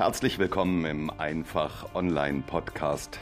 [0.00, 3.18] Herzlich willkommen im Einfach Online Podcast.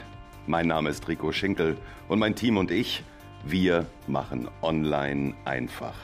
[0.47, 1.75] Mein Name ist Rico Schinkel
[2.07, 3.03] und mein Team und ich,
[3.43, 5.95] wir machen Online einfach.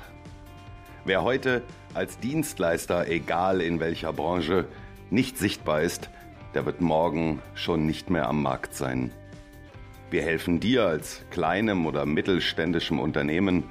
[1.06, 1.62] Wer heute
[1.94, 4.66] als Dienstleister, egal in welcher Branche,
[5.10, 6.10] nicht sichtbar ist,
[6.54, 9.12] der wird morgen schon nicht mehr am Markt sein.
[10.12, 13.64] Wir helfen dir als kleinem oder mittelständischem Unternehmen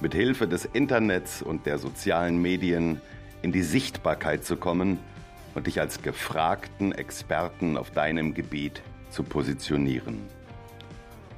[0.00, 3.00] mit Hilfe des Internets und der sozialen Medien
[3.42, 5.00] in die Sichtbarkeit zu kommen–
[5.54, 10.22] und dich als gefragten Experten auf deinem Gebiet zu positionieren.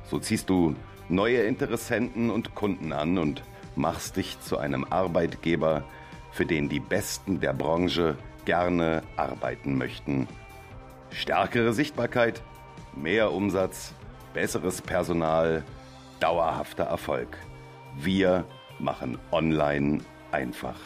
[0.05, 0.77] So ziehst du
[1.09, 3.43] neue Interessenten und Kunden an und
[3.77, 5.85] machst dich zu einem Arbeitgeber,
[6.31, 10.29] für den die Besten der Branche gerne arbeiten möchten.
[11.11, 12.43] Stärkere Sichtbarkeit,
[12.97, 13.95] mehr Umsatz,
[14.33, 15.63] besseres Personal,
[16.21, 17.39] dauerhafter Erfolg.
[17.97, 18.45] Wir
[18.79, 20.01] machen Online
[20.33, 20.79] einfach.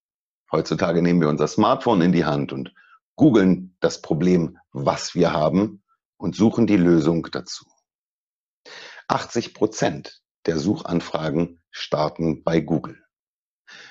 [0.53, 2.75] Heutzutage nehmen wir unser Smartphone in die Hand und
[3.17, 5.83] googeln das Problem, was wir haben
[6.17, 7.65] und suchen die Lösung dazu.
[9.09, 13.05] 80 Prozent der Suchanfragen starten bei Google.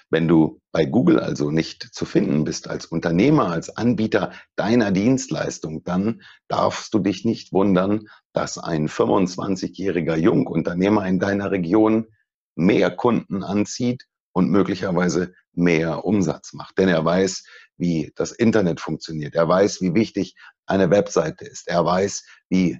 [0.09, 5.84] Wenn du bei Google also nicht zu finden bist als Unternehmer, als Anbieter deiner Dienstleistung,
[5.84, 12.07] dann darfst du dich nicht wundern, dass ein 25-jähriger Jungunternehmer in deiner Region
[12.55, 16.78] mehr Kunden anzieht und möglicherweise mehr Umsatz macht.
[16.78, 17.44] Denn er weiß,
[17.78, 19.35] wie das Internet funktioniert.
[19.35, 20.35] Er weiß, wie wichtig
[20.66, 21.67] eine Webseite ist.
[21.67, 22.79] Er weiß, wie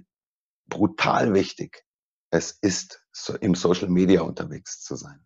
[0.66, 1.84] brutal wichtig
[2.30, 3.04] es ist,
[3.40, 5.24] im Social Media unterwegs zu sein.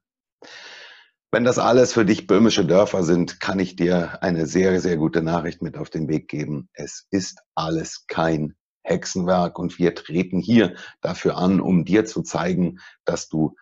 [1.30, 5.22] Wenn das alles für dich böhmische Dörfer sind, kann ich dir eine sehr, sehr gute
[5.22, 6.70] Nachricht mit auf den Weg geben.
[6.72, 12.78] Es ist alles kein Hexenwerk und wir treten hier dafür an, um dir zu zeigen,
[13.04, 13.54] dass du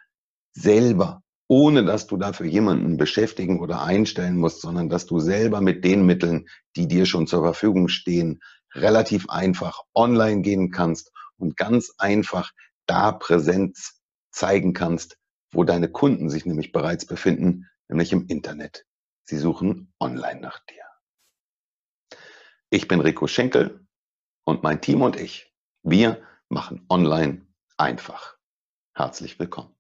[0.53, 5.85] selber ohne dass du dafür jemanden beschäftigen oder einstellen musst, sondern dass du selber mit
[5.85, 8.41] den Mitteln, die dir schon zur Verfügung stehen,
[8.75, 12.53] relativ einfach online gehen kannst und ganz einfach
[12.87, 15.19] da Präsenz zeigen kannst,
[15.53, 18.85] wo deine Kunden sich nämlich bereits befinden, nämlich im Internet.
[19.23, 20.83] Sie suchen online nach dir.
[22.71, 23.87] Ich bin Rico Schenkel
[24.45, 25.53] und mein Team und ich,
[25.83, 27.47] wir machen online
[27.77, 28.37] einfach.
[28.95, 29.76] Herzlich willkommen.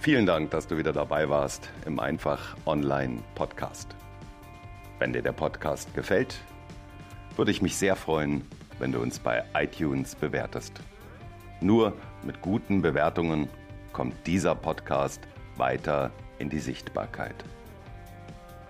[0.00, 3.94] Vielen Dank, dass du wieder dabei warst im Einfach Online Podcast.
[4.98, 6.40] Wenn dir der Podcast gefällt,
[7.36, 10.80] würde ich mich sehr freuen, wenn du uns bei iTunes bewertest.
[11.60, 13.50] Nur mit guten Bewertungen
[13.92, 15.20] kommt dieser Podcast
[15.58, 17.36] weiter in die Sichtbarkeit.